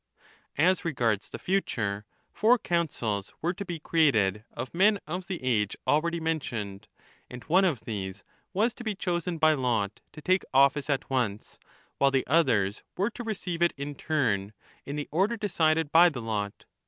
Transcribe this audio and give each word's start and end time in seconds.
1 0.55 0.67
As 0.67 0.83
regards 0.83 1.29
the 1.29 1.37
future, 1.37 2.05
four 2.33 2.57
Councils 2.57 3.35
were 3.39 3.53
to 3.53 3.63
be 3.63 3.77
created, 3.77 4.43
of 4.51 4.73
men 4.73 4.97
of 5.05 5.27
the 5.27 5.43
age 5.43 5.77
already 5.85 6.19
mentioned, 6.19 6.87
and 7.29 7.43
one 7.43 7.63
of 7.63 7.81
these 7.81 8.23
was 8.51 8.73
to 8.73 8.83
be 8.83 8.95
chosen 8.95 9.37
by 9.37 9.53
lot 9.53 10.01
to 10.11 10.19
take 10.19 10.41
office 10.55 10.89
at 10.89 11.07
once, 11.11 11.59
while 11.99 12.09
the 12.09 12.25
others 12.25 12.81
were 12.97 13.11
to 13.11 13.23
receive 13.23 13.61
it 13.61 13.73
in 13.77 13.93
turn, 13.93 14.53
in 14.87 14.95
the 14.95 15.07
order 15.11 15.37
decided 15.37 15.91
by 15.91 16.09
the 16.09 16.19
lot. 16.23 16.65